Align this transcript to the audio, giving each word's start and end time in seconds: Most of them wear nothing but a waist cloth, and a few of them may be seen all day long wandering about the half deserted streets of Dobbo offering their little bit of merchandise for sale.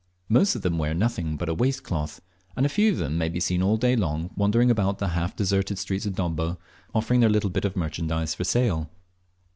Most 0.29 0.55
of 0.55 0.63
them 0.63 0.79
wear 0.79 0.95
nothing 0.95 1.37
but 1.37 1.47
a 1.47 1.53
waist 1.53 1.83
cloth, 1.83 2.23
and 2.57 2.65
a 2.65 2.69
few 2.69 2.91
of 2.91 2.97
them 2.97 3.19
may 3.19 3.29
be 3.29 3.39
seen 3.39 3.61
all 3.61 3.77
day 3.77 3.95
long 3.95 4.31
wandering 4.35 4.71
about 4.71 4.97
the 4.97 5.09
half 5.09 5.35
deserted 5.35 5.77
streets 5.77 6.07
of 6.07 6.15
Dobbo 6.15 6.57
offering 6.91 7.19
their 7.19 7.29
little 7.29 7.51
bit 7.51 7.65
of 7.65 7.75
merchandise 7.75 8.33
for 8.33 8.43
sale. 8.43 8.89